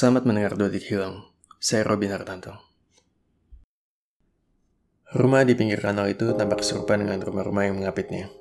Selamat 0.00 0.24
mendengar 0.24 0.56
Dodik 0.56 0.88
Hilang. 0.88 1.28
Saya 1.60 1.84
Robin 1.84 2.08
Hartanto. 2.08 2.56
Rumah 5.12 5.44
di 5.44 5.52
pinggir 5.52 5.76
kanal 5.76 6.08
itu 6.08 6.32
tampak 6.32 6.64
serupa 6.64 6.96
dengan 6.96 7.20
rumah-rumah 7.20 7.68
yang 7.68 7.84
mengapitnya. 7.84 8.32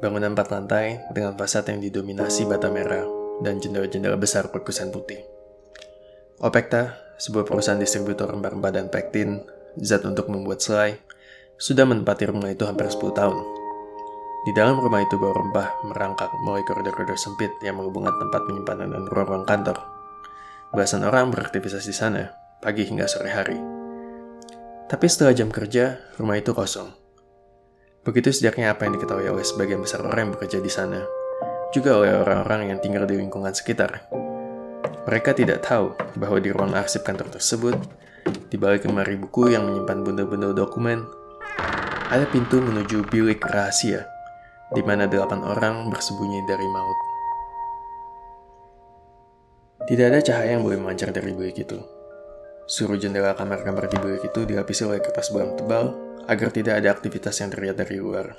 Bangunan 0.00 0.32
empat 0.32 0.48
lantai 0.48 1.04
dengan 1.12 1.36
fasad 1.36 1.68
yang 1.68 1.84
didominasi 1.84 2.48
bata 2.48 2.72
merah 2.72 3.04
dan 3.44 3.60
jendela-jendela 3.60 4.16
besar 4.16 4.48
perkusan 4.48 4.88
putih. 4.88 5.20
Opekta, 6.40 6.96
sebuah 7.20 7.44
perusahaan 7.44 7.76
distributor 7.76 8.32
rempah-rempah 8.32 8.72
dan 8.72 8.88
pektin, 8.88 9.44
zat 9.76 10.00
untuk 10.08 10.32
membuat 10.32 10.64
selai, 10.64 10.96
sudah 11.60 11.84
menempati 11.84 12.24
rumah 12.24 12.48
itu 12.48 12.64
hampir 12.64 12.88
10 12.88 12.96
tahun. 13.12 13.36
Di 14.48 14.56
dalam 14.56 14.80
rumah 14.80 15.04
itu 15.04 15.12
bau 15.20 15.36
rempah 15.36 15.84
merangkak 15.84 16.32
mulai 16.40 16.64
koridor-koridor 16.64 17.20
sempit 17.20 17.52
yang 17.60 17.76
menghubungkan 17.76 18.16
tempat 18.16 18.48
penyimpanan 18.48 18.96
dan 18.96 19.04
ruang-ruang 19.12 19.44
kantor. 19.44 19.97
Belasan 20.68 21.00
orang 21.08 21.32
beraktivitas 21.32 21.88
di 21.88 21.96
sana, 21.96 22.28
pagi 22.60 22.84
hingga 22.84 23.08
sore 23.08 23.32
hari. 23.32 23.56
Tapi 24.84 25.06
setelah 25.08 25.32
jam 25.32 25.48
kerja, 25.48 25.96
rumah 26.20 26.36
itu 26.36 26.52
kosong. 26.52 26.92
Begitu 28.04 28.36
sejaknya 28.36 28.76
apa 28.76 28.84
yang 28.84 29.00
diketahui 29.00 29.32
oleh 29.32 29.40
sebagian 29.40 29.80
besar 29.80 30.04
orang 30.04 30.28
yang 30.28 30.32
bekerja 30.36 30.60
di 30.60 30.68
sana, 30.68 31.08
juga 31.72 31.96
oleh 31.96 32.12
orang-orang 32.20 32.68
yang 32.68 32.78
tinggal 32.84 33.08
di 33.08 33.16
lingkungan 33.16 33.56
sekitar. 33.56 34.12
Mereka 35.08 35.32
tidak 35.32 35.64
tahu 35.64 35.96
bahwa 36.20 36.36
di 36.36 36.52
ruang 36.52 36.76
arsip 36.76 37.00
kantor 37.00 37.32
tersebut, 37.32 37.76
di 38.52 38.60
balik 38.60 38.84
lemari 38.84 39.16
buku 39.16 39.56
yang 39.56 39.64
menyimpan 39.64 40.04
benda-benda 40.04 40.52
dokumen, 40.52 41.00
ada 42.12 42.28
pintu 42.28 42.60
menuju 42.60 43.08
bilik 43.08 43.40
rahasia 43.40 44.04
di 44.76 44.84
mana 44.84 45.08
delapan 45.08 45.40
orang 45.48 45.88
bersembunyi 45.88 46.44
dari 46.44 46.68
maut. 46.68 47.17
Tidak 49.88 50.04
ada 50.04 50.20
cahaya 50.20 50.52
yang 50.52 50.68
boleh 50.68 50.76
memancar 50.76 51.08
dari 51.16 51.32
bilik 51.32 51.64
itu. 51.64 51.80
Suruh 52.68 53.00
jendela 53.00 53.32
kamar-kamar 53.32 53.88
di 53.88 53.96
bilik 53.96 54.20
itu 54.28 54.44
dilapisi 54.44 54.84
oleh 54.84 55.00
kertas 55.00 55.32
belang 55.32 55.56
tebal 55.56 55.96
agar 56.28 56.52
tidak 56.52 56.84
ada 56.84 56.92
aktivitas 56.92 57.40
yang 57.40 57.48
terlihat 57.48 57.80
dari 57.80 57.96
luar. 57.96 58.36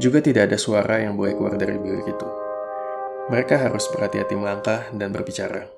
Juga 0.00 0.24
tidak 0.24 0.48
ada 0.48 0.56
suara 0.56 1.04
yang 1.04 1.12
boleh 1.12 1.36
keluar 1.36 1.60
dari 1.60 1.76
bilik 1.76 2.08
itu. 2.08 2.28
Mereka 3.28 3.68
harus 3.68 3.84
berhati-hati 3.92 4.32
melangkah 4.32 4.88
dan 4.96 5.12
berbicara. 5.12 5.68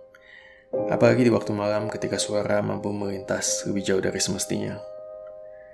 Apalagi 0.95 1.27
di 1.27 1.35
waktu 1.35 1.51
malam 1.51 1.91
ketika 1.91 2.23
suara 2.23 2.63
mampu 2.63 2.95
melintas 2.95 3.67
lebih 3.67 3.83
jauh 3.83 3.99
dari 3.99 4.23
semestinya. 4.23 4.79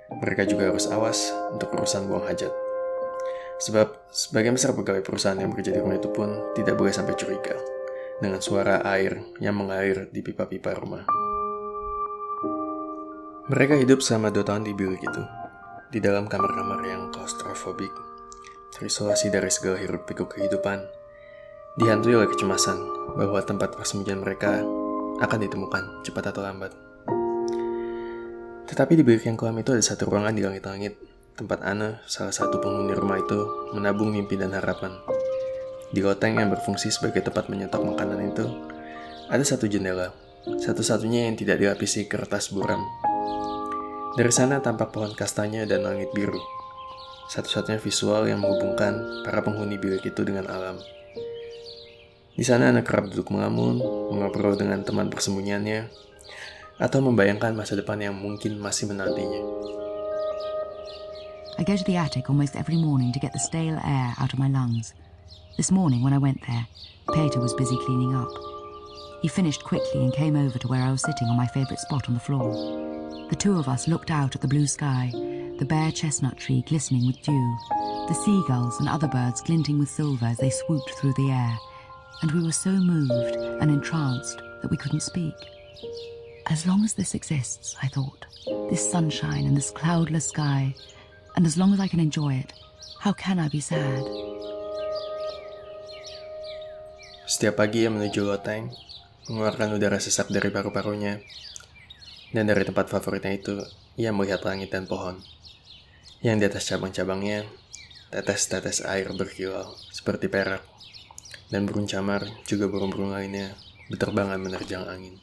Mereka 0.09 0.49
juga 0.49 0.73
harus 0.73 0.89
awas 0.89 1.29
untuk 1.53 1.77
urusan 1.77 2.09
buang 2.09 2.25
hajat. 2.25 2.49
Sebab 3.61 4.09
sebagian 4.09 4.57
besar 4.57 4.73
pegawai 4.73 5.05
perusahaan 5.05 5.37
yang 5.37 5.53
bekerja 5.53 5.77
di 5.77 5.79
rumah 5.85 6.01
itu 6.01 6.09
pun 6.09 6.57
tidak 6.57 6.73
boleh 6.73 6.89
sampai 6.89 7.13
curiga 7.13 7.78
dengan 8.19 8.43
suara 8.43 8.83
air 8.83 9.23
yang 9.39 9.55
mengalir 9.55 10.11
di 10.11 10.19
pipa-pipa 10.19 10.75
rumah. 10.75 11.03
Mereka 13.49 13.81
hidup 13.81 14.05
selama 14.05 14.29
dua 14.29 14.45
tahun 14.45 14.69
di 14.69 14.77
bilik 14.77 15.01
itu, 15.01 15.23
di 15.89 15.99
dalam 16.03 16.29
kamar-kamar 16.29 16.85
yang 16.85 17.09
klaustrofobik, 17.09 17.89
terisolasi 18.77 19.33
dari 19.33 19.49
segala 19.49 19.81
hiruk 19.81 20.05
pikuk 20.05 20.37
kehidupan, 20.37 20.85
dihantui 21.81 22.13
oleh 22.13 22.29
kecemasan 22.29 22.77
bahwa 23.17 23.41
tempat 23.41 23.73
persembunyian 23.73 24.21
mereka 24.21 24.61
akan 25.19 25.39
ditemukan 25.41 26.05
cepat 26.05 26.29
atau 26.29 26.45
lambat. 26.45 26.71
Tetapi 28.69 28.93
di 28.93 29.01
bilik 29.01 29.25
yang 29.25 29.33
kelam 29.33 29.57
itu 29.57 29.73
ada 29.73 29.81
satu 29.81 30.05
ruangan 30.05 30.37
di 30.37 30.45
langit-langit 30.45 30.93
tempat 31.39 31.63
Ana, 31.63 32.03
salah 32.03 32.35
satu 32.35 32.59
penghuni 32.59 32.91
rumah 32.91 33.15
itu, 33.15 33.71
menabung 33.71 34.11
mimpi 34.11 34.35
dan 34.35 34.51
harapan. 34.51 34.91
Di 35.89 36.05
loteng 36.05 36.37
yang 36.37 36.53
berfungsi 36.53 36.93
sebagai 36.93 37.25
tempat 37.25 37.49
menyetok 37.49 37.81
makanan 37.81 38.29
itu, 38.29 38.45
ada 39.25 39.41
satu 39.41 39.65
jendela, 39.65 40.13
satu-satunya 40.45 41.25
yang 41.25 41.33
tidak 41.33 41.57
dilapisi 41.57 42.05
kertas 42.05 42.53
buram. 42.53 42.85
Dari 44.13 44.29
sana 44.29 44.61
tampak 44.61 44.93
pohon 44.93 45.17
kastanya 45.17 45.65
dan 45.65 45.85
langit 45.85 46.13
biru, 46.13 46.37
satu-satunya 47.33 47.81
visual 47.81 48.29
yang 48.29 48.41
menghubungkan 48.41 49.25
para 49.25 49.41
penghuni 49.41 49.81
bilik 49.81 50.05
itu 50.05 50.21
dengan 50.21 50.45
alam. 50.49 50.77
Di 52.37 52.45
sana 52.45 52.69
anak 52.69 52.85
kerap 52.85 53.09
duduk 53.09 53.33
mengamun, 53.33 53.81
mengobrol 54.13 54.53
dengan 54.53 54.85
teman 54.85 55.09
persembunyiannya, 55.09 55.89
atau 56.77 57.01
membayangkan 57.01 57.51
masa 57.57 57.75
depan 57.75 57.97
yang 57.97 58.13
mungkin 58.13 58.61
masih 58.61 58.87
menantinya. 58.87 59.41
I 61.59 61.67
go 61.67 61.75
to 61.75 61.83
the 61.83 61.99
attic 61.99 62.31
almost 62.31 62.55
every 62.55 62.79
morning 62.79 63.11
to 63.11 63.19
get 63.19 63.35
the 63.35 63.41
stale 63.41 63.75
air 63.83 64.15
out 64.15 64.31
of 64.31 64.39
my 64.39 64.47
lungs. 64.47 64.95
This 65.59 65.73
morning, 65.73 66.01
when 66.01 66.13
I 66.13 66.17
went 66.19 66.39
there, 66.47 66.65
Peter 67.13 67.41
was 67.41 67.53
busy 67.53 67.75
cleaning 67.85 68.15
up. 68.15 68.31
He 69.21 69.27
finished 69.27 69.65
quickly 69.65 70.05
and 70.05 70.13
came 70.13 70.37
over 70.37 70.57
to 70.57 70.67
where 70.69 70.81
I 70.81 70.89
was 70.89 71.01
sitting 71.01 71.27
on 71.27 71.35
my 71.35 71.47
favourite 71.47 71.81
spot 71.81 72.07
on 72.07 72.13
the 72.13 72.19
floor. 72.21 73.27
The 73.29 73.35
two 73.35 73.59
of 73.59 73.67
us 73.67 73.85
looked 73.85 74.09
out 74.09 74.35
at 74.35 74.41
the 74.41 74.47
blue 74.47 74.67
sky, 74.67 75.09
the 75.59 75.65
bare 75.67 75.91
chestnut 75.91 76.37
tree 76.37 76.63
glistening 76.65 77.05
with 77.05 77.21
dew, 77.23 77.57
the 78.07 78.13
seagulls 78.13 78.79
and 78.79 78.87
other 78.87 79.09
birds 79.09 79.41
glinting 79.41 79.79
with 79.79 79.89
silver 79.89 80.27
as 80.27 80.37
they 80.37 80.49
swooped 80.49 80.91
through 80.91 81.15
the 81.15 81.29
air, 81.29 81.57
and 82.21 82.31
we 82.31 82.41
were 82.41 82.53
so 82.53 82.71
moved 82.71 83.35
and 83.35 83.69
entranced 83.69 84.37
that 84.61 84.71
we 84.71 84.77
couldn't 84.77 85.01
speak. 85.01 85.35
As 86.45 86.65
long 86.65 86.85
as 86.85 86.93
this 86.93 87.13
exists, 87.13 87.75
I 87.83 87.89
thought, 87.89 88.25
this 88.69 88.89
sunshine 88.89 89.45
and 89.45 89.57
this 89.57 89.71
cloudless 89.71 90.29
sky, 90.29 90.73
and 91.35 91.45
as 91.45 91.57
long 91.57 91.73
as 91.73 91.81
I 91.81 91.89
can 91.89 91.99
enjoy 91.99 92.35
it, 92.35 92.53
how 93.01 93.11
can 93.11 93.39
I 93.39 93.49
be 93.49 93.59
sad? 93.59 94.28
Setiap 97.39 97.55
pagi 97.55 97.87
ia 97.87 97.87
menuju 97.87 98.27
loteng, 98.27 98.67
mengeluarkan 99.31 99.71
udara 99.79 99.95
sesak 99.95 100.27
dari 100.27 100.51
paru-parunya, 100.51 101.23
dan 102.35 102.43
dari 102.51 102.67
tempat 102.67 102.91
favoritnya 102.91 103.31
itu, 103.31 103.63
ia 103.95 104.11
melihat 104.11 104.43
langit 104.43 104.75
dan 104.75 104.83
pohon. 104.83 105.23
Yang 106.19 106.35
di 106.35 106.45
atas 106.51 106.67
cabang-cabangnya, 106.67 107.47
tetes-tetes 108.11 108.83
air 108.83 109.07
berkilau 109.15 109.71
seperti 109.87 110.27
perak, 110.27 110.67
dan 111.47 111.63
burung 111.63 111.87
camar 111.87 112.27
juga 112.43 112.67
burung-burung 112.67 113.15
lainnya 113.15 113.55
berterbangan 113.87 114.35
menerjang 114.35 114.83
angin. 114.91 115.15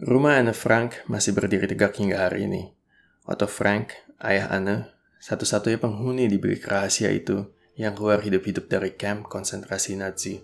Rumah 0.00 0.40
Anne 0.40 0.56
Frank 0.56 1.04
masih 1.12 1.36
berdiri 1.36 1.68
tegak 1.68 2.00
hingga 2.00 2.24
hari 2.24 2.48
ini. 2.48 2.72
Otto 3.28 3.44
Frank, 3.44 4.00
ayah 4.24 4.48
Anne, 4.48 4.96
satu-satunya 5.20 5.76
penghuni 5.76 6.24
di 6.24 6.40
bilik 6.40 6.64
rahasia 6.64 7.12
itu 7.12 7.59
yang 7.78 7.94
keluar 7.94 8.22
hidup-hidup 8.22 8.66
dari 8.66 8.94
camp 8.94 9.30
konsentrasi 9.30 9.94
Nazi. 9.98 10.40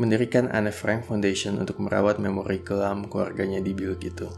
Mendirikan 0.00 0.48
Anne 0.48 0.72
Frank 0.72 1.04
Foundation 1.04 1.60
untuk 1.60 1.82
merawat 1.82 2.16
memori 2.16 2.64
kelam 2.64 3.10
keluarganya 3.10 3.60
di 3.60 3.76
bilik 3.76 4.00
itu. 4.00 4.28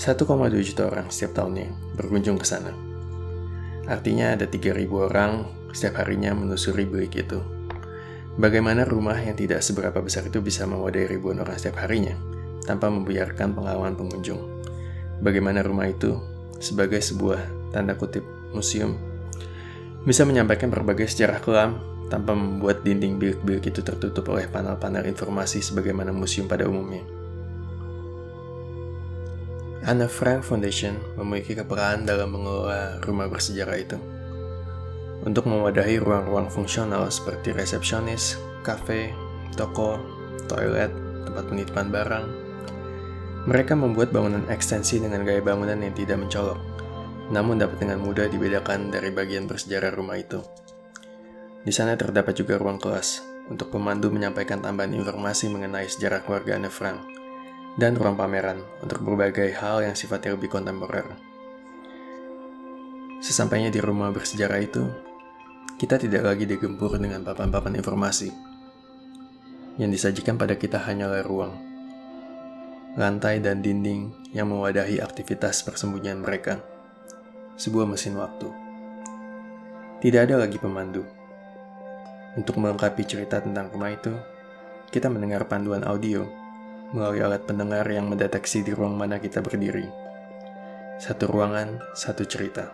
1,2 0.00 0.24
juta 0.64 0.88
orang 0.88 1.12
setiap 1.12 1.44
tahunnya 1.44 1.98
berkunjung 2.00 2.40
ke 2.40 2.46
sana. 2.48 2.72
Artinya 3.84 4.32
ada 4.32 4.48
3.000 4.48 4.88
orang 4.88 5.44
setiap 5.76 6.00
harinya 6.00 6.32
menelusuri 6.32 6.88
bilik 6.88 7.12
itu. 7.20 7.40
Bagaimana 8.40 8.88
rumah 8.88 9.20
yang 9.20 9.36
tidak 9.36 9.60
seberapa 9.60 10.00
besar 10.00 10.24
itu 10.24 10.40
bisa 10.40 10.64
mewadahi 10.64 11.04
ribuan 11.04 11.44
orang 11.44 11.60
setiap 11.60 11.84
harinya, 11.84 12.16
tanpa 12.64 12.88
membiarkan 12.88 13.52
pengalaman 13.52 13.92
pengunjung. 13.92 14.40
Bagaimana 15.20 15.60
rumah 15.60 15.92
itu, 15.92 16.16
sebagai 16.56 17.04
sebuah 17.04 17.44
tanda 17.76 17.92
kutip 17.92 18.24
museum, 18.56 18.96
bisa 20.02 20.26
menyampaikan 20.26 20.66
berbagai 20.66 21.10
sejarah 21.10 21.38
kelam 21.38 21.78
tanpa 22.10 22.34
membuat 22.36 22.84
dinding 22.84 23.16
bilik-bilik 23.16 23.72
itu 23.72 23.80
tertutup 23.80 24.28
oleh 24.34 24.50
panel-panel 24.50 25.06
informasi 25.08 25.64
sebagaimana 25.64 26.12
museum 26.12 26.50
pada 26.50 26.66
umumnya. 26.66 27.06
Anne 29.82 30.06
Frank 30.06 30.46
Foundation 30.46 30.94
memiliki 31.18 31.58
kepekaan 31.58 32.06
dalam 32.06 32.30
mengelola 32.30 33.02
rumah 33.02 33.26
bersejarah 33.26 33.78
itu. 33.78 33.98
Untuk 35.22 35.46
mewadahi 35.46 35.98
ruang-ruang 36.02 36.50
fungsional 36.50 37.06
seperti 37.10 37.50
resepsionis, 37.50 38.38
kafe, 38.62 39.10
toko, 39.58 39.98
toilet, 40.46 40.90
tempat 41.26 41.44
penitipan 41.50 41.90
barang, 41.90 42.26
mereka 43.50 43.74
membuat 43.74 44.14
bangunan 44.14 44.46
ekstensi 44.50 45.02
dengan 45.02 45.26
gaya 45.26 45.42
bangunan 45.42 45.78
yang 45.78 45.94
tidak 45.98 46.18
mencolok, 46.22 46.58
namun 47.30 47.60
dapat 47.60 47.78
dengan 47.78 48.02
mudah 48.02 48.26
dibedakan 48.26 48.90
dari 48.90 49.12
bagian 49.14 49.46
bersejarah 49.46 49.94
rumah 49.94 50.18
itu. 50.18 50.42
Di 51.62 51.70
sana 51.70 51.94
terdapat 51.94 52.34
juga 52.34 52.58
ruang 52.58 52.82
kelas 52.82 53.22
untuk 53.46 53.70
pemandu 53.70 54.10
menyampaikan 54.10 54.58
tambahan 54.58 54.96
informasi 54.96 55.46
mengenai 55.52 55.86
sejarah 55.86 56.24
keluarga 56.26 56.58
Anne 56.58 56.72
Frank, 56.72 56.98
dan 57.78 57.94
ruang 57.94 58.18
pameran 58.18 58.64
untuk 58.82 59.04
berbagai 59.04 59.54
hal 59.60 59.86
yang 59.86 59.94
sifatnya 59.94 60.34
lebih 60.34 60.50
kontemporer. 60.50 61.06
Sesampainya 63.22 63.70
di 63.70 63.78
rumah 63.78 64.10
bersejarah 64.10 64.58
itu, 64.58 64.82
kita 65.78 65.98
tidak 65.98 66.26
lagi 66.26 66.44
digempur 66.46 66.98
dengan 66.98 67.22
papan-papan 67.22 67.78
informasi. 67.78 68.28
Yang 69.78 69.90
disajikan 69.98 70.36
pada 70.36 70.58
kita 70.58 70.82
hanyalah 70.82 71.22
ruang, 71.22 71.54
lantai 72.98 73.40
dan 73.40 73.64
dinding 73.64 74.12
yang 74.36 74.50
mewadahi 74.52 75.00
aktivitas 75.00 75.64
persembunyian 75.64 76.20
mereka. 76.20 76.71
Sebuah 77.60 77.84
mesin 77.84 78.16
waktu. 78.16 78.48
Tidak 80.00 80.20
ada 80.24 80.40
lagi 80.40 80.56
pemandu. 80.56 81.04
Untuk 82.32 82.56
melengkapi 82.56 83.04
cerita 83.04 83.44
tentang 83.44 83.68
rumah 83.68 83.92
itu, 83.92 84.16
kita 84.88 85.12
mendengar 85.12 85.44
panduan 85.44 85.84
audio 85.84 86.24
melalui 86.92 87.20
alat 87.24 87.44
pendengar 87.44 87.84
yang 87.88 88.08
mendeteksi 88.08 88.64
di 88.64 88.72
ruang 88.72 88.96
mana 88.96 89.20
kita 89.20 89.44
berdiri. 89.44 89.88
Satu 90.96 91.28
ruangan, 91.28 91.80
satu 91.92 92.24
cerita. 92.24 92.72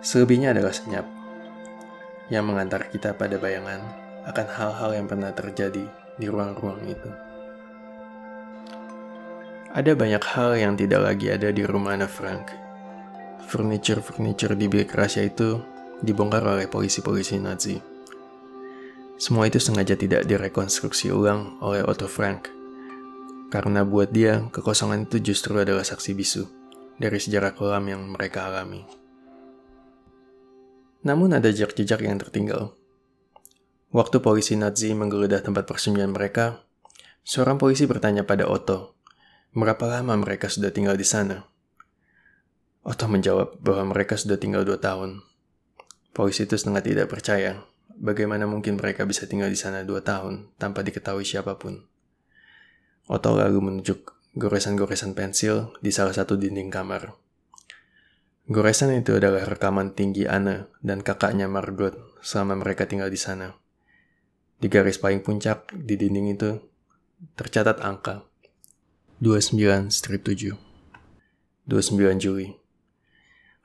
Selebihnya 0.00 0.56
adalah 0.56 0.72
senyap 0.72 1.06
yang 2.32 2.48
mengantar 2.48 2.88
kita 2.88 3.14
pada 3.14 3.36
bayangan 3.38 3.80
akan 4.26 4.46
hal-hal 4.48 4.90
yang 4.96 5.06
pernah 5.06 5.30
terjadi 5.30 5.86
di 6.16 6.26
ruang-ruang 6.26 6.82
itu. 6.88 7.10
Ada 9.76 9.92
banyak 9.92 10.24
hal 10.24 10.56
yang 10.56 10.72
tidak 10.72 11.04
lagi 11.04 11.28
ada 11.28 11.52
di 11.52 11.62
rumah 11.62 11.94
Anna 11.94 12.08
Frank. 12.08 12.65
Furniture-furniture 13.46 14.58
di 14.58 14.66
bilik 14.66 14.90
rahasia 14.90 15.22
itu 15.22 15.62
dibongkar 16.02 16.42
oleh 16.42 16.66
polisi-polisi 16.66 17.38
Nazi. 17.38 17.78
Semua 19.16 19.46
itu 19.46 19.62
sengaja 19.62 19.94
tidak 19.94 20.26
direkonstruksi 20.26 21.14
ulang 21.14 21.56
oleh 21.62 21.80
Otto 21.86 22.10
Frank. 22.10 22.50
Karena 23.48 23.86
buat 23.86 24.10
dia, 24.10 24.44
kekosongan 24.50 25.06
itu 25.06 25.22
justru 25.32 25.56
adalah 25.62 25.86
saksi 25.86 26.10
bisu 26.18 26.42
dari 26.98 27.22
sejarah 27.22 27.54
kelam 27.54 27.86
yang 27.86 28.02
mereka 28.10 28.50
alami. 28.50 28.82
Namun 31.06 31.38
ada 31.38 31.46
jejak-jejak 31.46 32.02
yang 32.02 32.18
tertinggal. 32.18 32.74
Waktu 33.94 34.18
polisi 34.18 34.58
Nazi 34.58 34.90
menggeledah 34.90 35.46
tempat 35.46 35.70
persembunyian 35.70 36.10
mereka, 36.10 36.66
seorang 37.22 37.62
polisi 37.62 37.86
bertanya 37.86 38.26
pada 38.26 38.50
Otto, 38.50 38.98
berapa 39.54 39.86
lama 39.86 40.18
mereka 40.18 40.50
sudah 40.50 40.74
tinggal 40.74 40.98
di 40.98 41.06
sana? 41.06 41.55
Otto 42.86 43.10
menjawab 43.10 43.58
bahwa 43.58 43.90
mereka 43.90 44.14
sudah 44.14 44.38
tinggal 44.38 44.62
dua 44.62 44.78
tahun. 44.78 45.26
Polisi 46.14 46.46
itu 46.46 46.54
setengah 46.54 46.86
tidak 46.86 47.10
percaya 47.10 47.66
Bagaimana 47.96 48.44
mungkin 48.44 48.76
mereka 48.76 49.08
bisa 49.08 49.24
tinggal 49.24 49.48
di 49.48 49.56
sana 49.56 49.80
dua 49.80 50.04
tahun 50.04 50.52
tanpa 50.60 50.84
diketahui 50.84 51.24
siapa 51.24 51.56
pun? 51.56 51.80
Otto 53.08 53.32
lalu 53.32 53.56
menunjuk 53.64 54.12
goresan-goresan 54.36 55.16
pensil 55.16 55.72
di 55.80 55.88
salah 55.88 56.12
satu 56.12 56.36
dinding 56.36 56.68
kamar. 56.68 57.16
Goresan 58.52 58.92
itu 58.92 59.16
adalah 59.16 59.48
rekaman 59.48 59.96
tinggi 59.96 60.28
Anna 60.28 60.68
dan 60.84 61.00
kakaknya 61.00 61.48
Margot 61.48 61.96
selama 62.20 62.60
mereka 62.60 62.84
tinggal 62.84 63.08
di 63.08 63.16
sana. 63.16 63.56
Di 64.60 64.68
garis 64.68 65.00
paling 65.00 65.24
puncak 65.24 65.72
di 65.72 65.96
dinding 65.96 66.36
itu 66.36 66.50
tercatat 67.32 67.80
angka 67.80 68.28
29 69.24 69.88
strip 69.88 70.20
7. 70.20 70.52
29 71.64 72.20
Juli. 72.20 72.65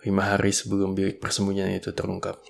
Lima 0.01 0.33
hari 0.33 0.49
sebelum 0.49 0.97
bilik 0.97 1.21
persembunyian 1.21 1.77
itu 1.77 1.93
terungkap. 1.93 2.41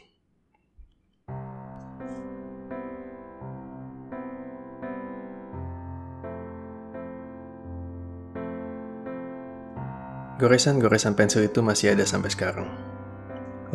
Goresan-goresan 10.40 11.20
pensil 11.20 11.52
itu 11.52 11.60
masih 11.60 11.92
ada 11.92 12.08
sampai 12.08 12.32
sekarang. 12.32 12.72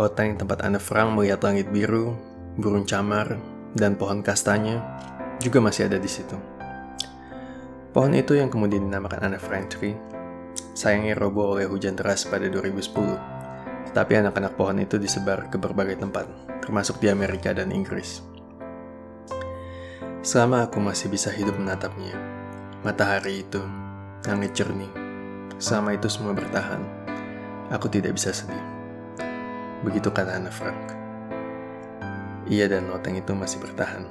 Loteng 0.00 0.40
tempat 0.40 0.64
Anne 0.64 0.80
Frank 0.80 1.12
melihat 1.12 1.44
langit 1.44 1.68
biru, 1.68 2.16
burung 2.56 2.88
camar, 2.88 3.36
dan 3.76 3.92
pohon 4.00 4.24
kastanya 4.24 4.80
juga 5.36 5.60
masih 5.60 5.92
ada 5.92 6.00
di 6.00 6.08
situ. 6.08 6.34
Pohon 7.92 8.16
itu 8.16 8.40
yang 8.40 8.48
kemudian 8.48 8.88
dinamakan 8.88 9.28
Anne 9.28 9.36
Frank 9.36 9.76
Tree, 9.76 9.92
sayangnya 10.72 11.12
roboh 11.12 11.60
oleh 11.60 11.68
hujan 11.68 11.92
deras 11.92 12.24
pada 12.24 12.48
2010. 12.48 13.35
Tetapi 13.96 14.12
anak-anak 14.20 14.60
pohon 14.60 14.84
itu 14.84 15.00
disebar 15.00 15.48
ke 15.48 15.56
berbagai 15.56 15.96
tempat, 15.96 16.28
termasuk 16.60 17.00
di 17.00 17.08
Amerika 17.08 17.56
dan 17.56 17.72
Inggris. 17.72 18.20
Selama 20.20 20.68
aku 20.68 20.84
masih 20.84 21.08
bisa 21.08 21.32
hidup 21.32 21.56
menatapnya, 21.56 22.12
matahari 22.84 23.40
itu, 23.40 23.64
langit 24.28 24.52
jernih, 24.52 25.06
Selama 25.56 25.96
itu 25.96 26.12
semua 26.12 26.36
bertahan, 26.36 26.84
aku 27.72 27.88
tidak 27.88 28.20
bisa 28.20 28.28
sedih. 28.28 28.60
Begitu 29.80 30.12
kata 30.12 30.36
Anna 30.36 30.52
Frank. 30.52 30.92
Ia 32.52 32.68
dan 32.68 32.92
loteng 32.92 33.16
itu 33.16 33.32
masih 33.32 33.64
bertahan, 33.64 34.04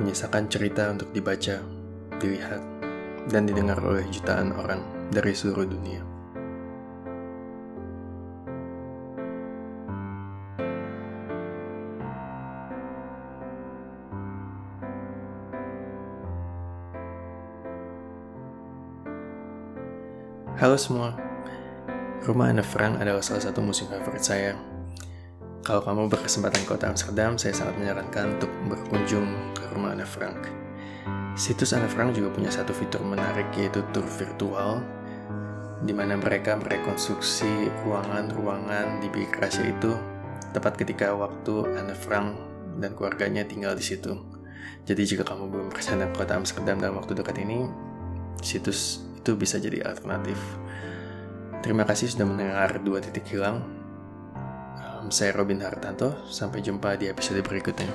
menyisakan 0.00 0.48
cerita 0.48 0.88
untuk 0.88 1.12
dibaca, 1.12 1.60
dilihat, 2.16 2.64
dan 3.28 3.44
didengar 3.44 3.84
oleh 3.84 4.08
jutaan 4.08 4.56
orang 4.56 4.80
dari 5.12 5.36
seluruh 5.36 5.68
dunia. 5.68 6.11
Halo 20.62 20.78
semua, 20.78 21.18
Rumah 22.22 22.54
Anne 22.54 22.62
Frank 22.62 23.02
adalah 23.02 23.18
salah 23.18 23.42
satu 23.42 23.58
museum 23.58 23.90
favorit 23.90 24.22
saya. 24.22 24.54
Kalau 25.66 25.82
kamu 25.82 26.06
berkesempatan 26.06 26.62
ke 26.62 26.70
kota 26.70 26.86
Amsterdam, 26.86 27.34
saya 27.34 27.50
sangat 27.50 27.82
menyarankan 27.82 28.38
untuk 28.38 28.46
berkunjung 28.70 29.26
ke 29.58 29.66
Rumah 29.74 29.98
Anne 29.98 30.06
Frank. 30.06 30.38
Situs 31.34 31.74
Anne 31.74 31.90
Frank 31.90 32.14
juga 32.14 32.30
punya 32.30 32.46
satu 32.46 32.70
fitur 32.70 33.02
menarik 33.02 33.50
yaitu 33.58 33.82
tour 33.90 34.06
virtual, 34.06 34.86
di 35.82 35.90
mana 35.90 36.14
mereka 36.14 36.54
merekonstruksi 36.54 37.66
ruangan-ruangan 37.82 39.02
di 39.02 39.10
bilik 39.10 39.34
rahasia 39.42 39.66
itu 39.66 39.98
tepat 40.54 40.78
ketika 40.78 41.10
waktu 41.10 41.74
Anne 41.74 41.98
Frank 41.98 42.38
dan 42.78 42.94
keluarganya 42.94 43.42
tinggal 43.42 43.74
di 43.74 43.82
situ. 43.82 44.14
Jadi 44.86 45.10
jika 45.10 45.26
kamu 45.26 45.42
belum 45.42 45.68
ke 45.74 45.82
kota 46.14 46.38
Amsterdam 46.38 46.78
dalam 46.78 47.02
waktu 47.02 47.18
dekat 47.18 47.42
ini, 47.42 47.66
situs 48.38 49.10
itu 49.22 49.38
bisa 49.38 49.62
jadi 49.62 49.86
alternatif. 49.86 50.36
Terima 51.62 51.86
kasih 51.86 52.10
sudah 52.10 52.26
mendengar 52.26 52.82
dua 52.82 52.98
titik 52.98 53.30
hilang. 53.30 53.62
Saya 55.14 55.30
Robin 55.38 55.62
Hartanto, 55.62 56.26
sampai 56.26 56.58
jumpa 56.58 56.98
di 56.98 57.06
episode 57.06 57.38
berikutnya. 57.46 57.86